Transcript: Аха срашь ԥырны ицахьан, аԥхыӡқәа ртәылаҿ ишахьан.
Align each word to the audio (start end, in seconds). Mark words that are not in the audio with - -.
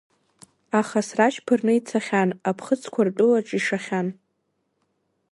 Аха 0.79 0.99
срашь 1.07 1.39
ԥырны 1.45 1.73
ицахьан, 1.79 2.29
аԥхыӡқәа 2.49 3.01
ртәылаҿ 3.07 3.47
ишахьан. 3.57 4.07